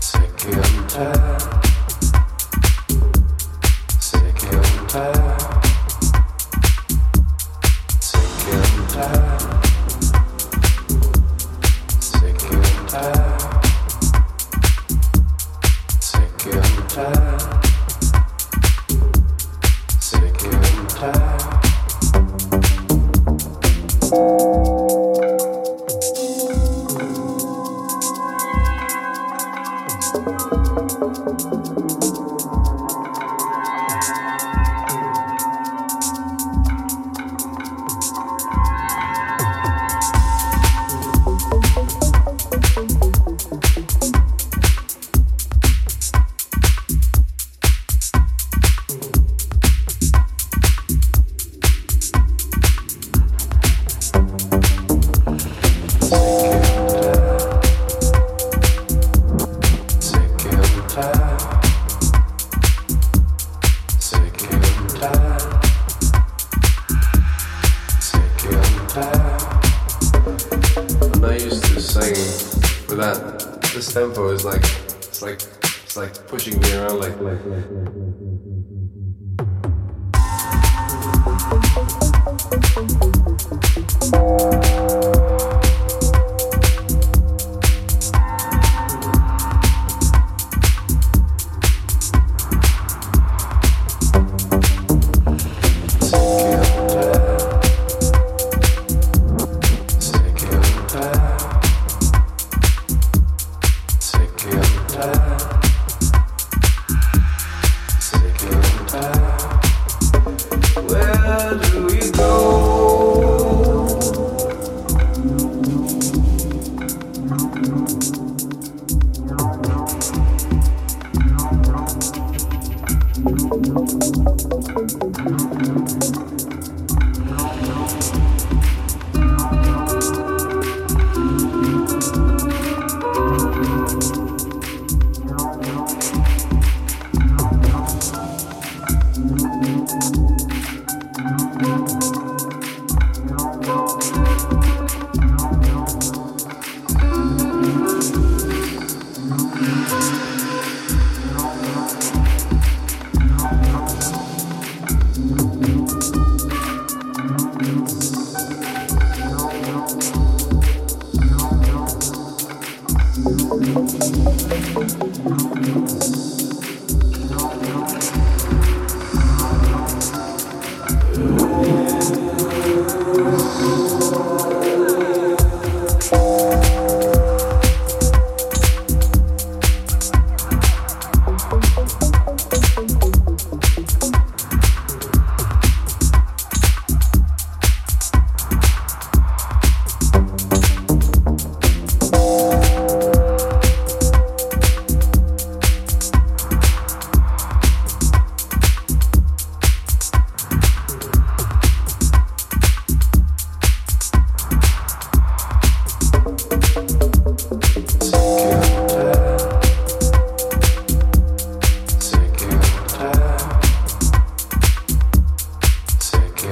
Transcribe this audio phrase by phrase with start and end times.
[0.00, 1.45] Second time.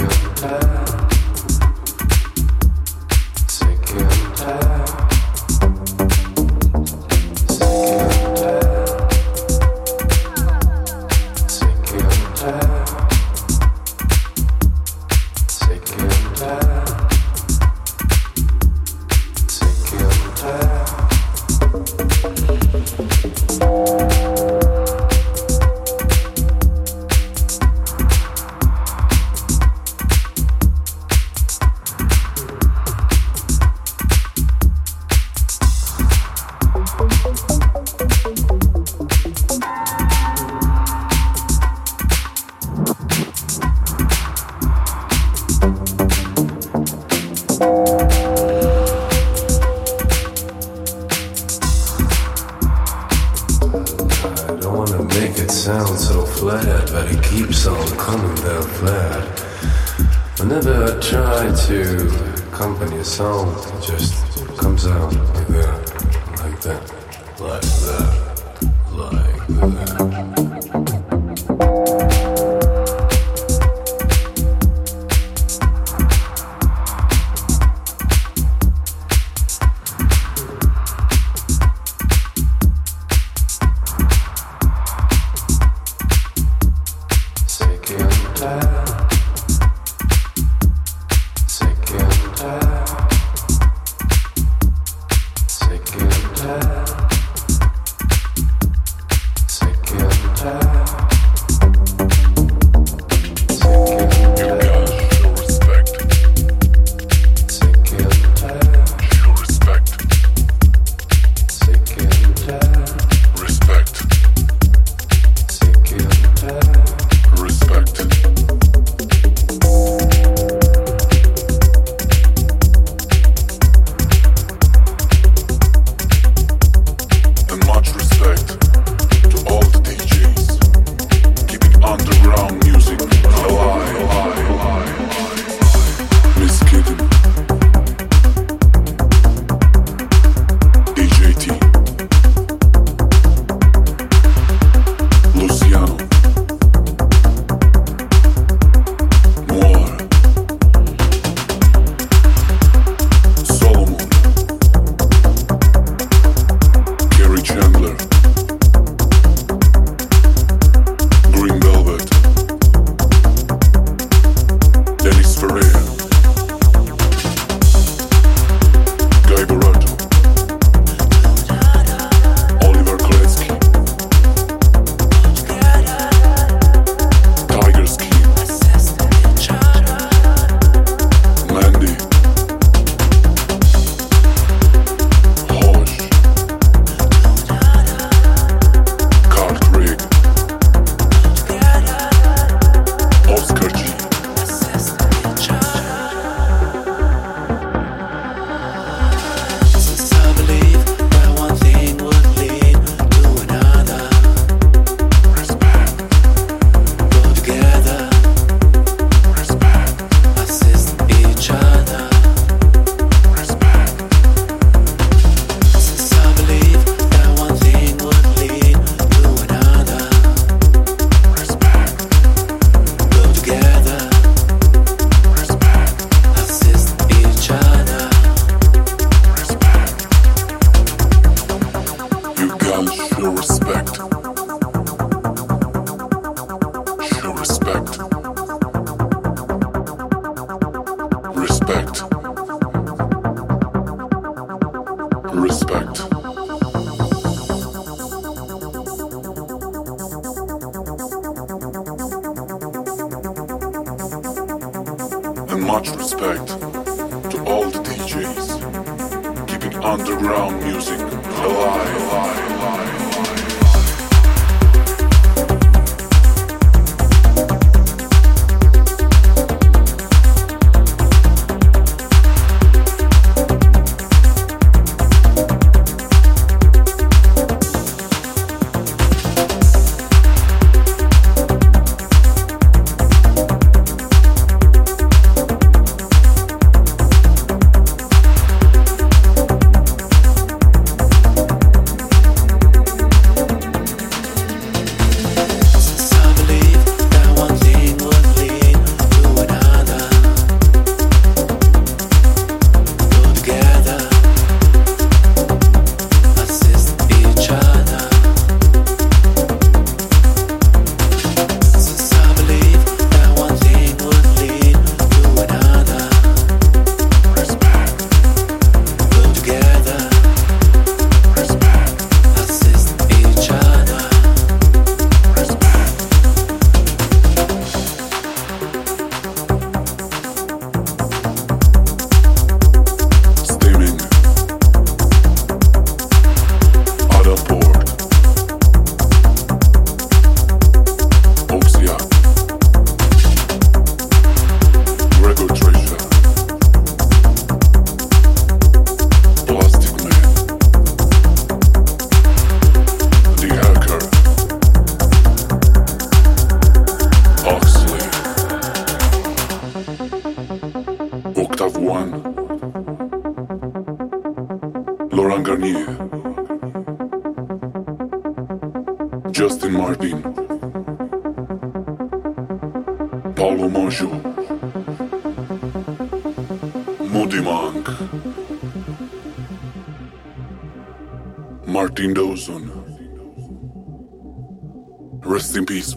[0.01, 0.84] you.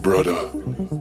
[0.08, 0.97] brother.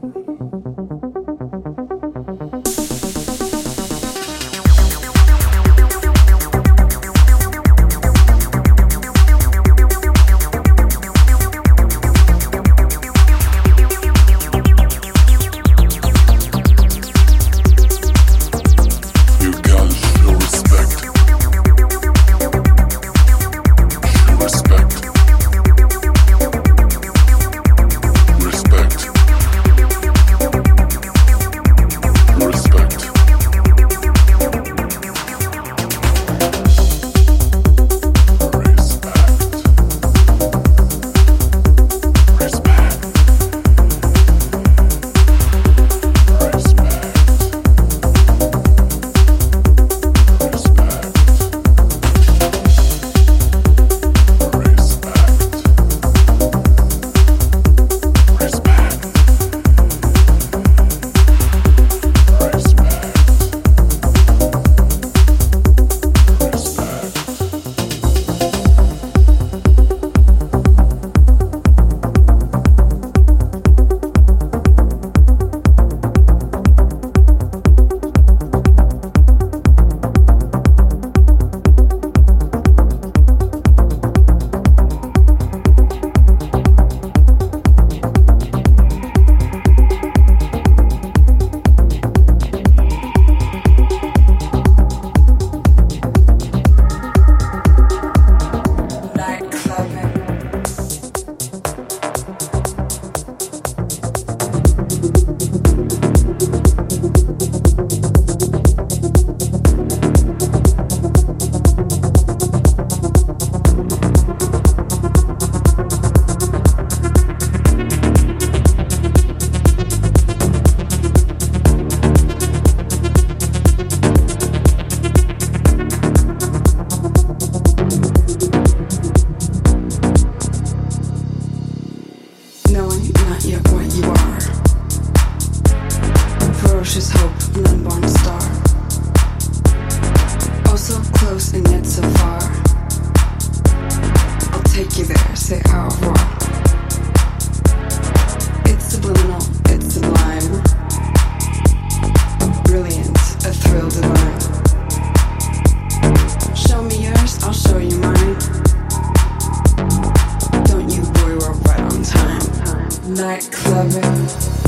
[163.08, 164.67] Night clubbing.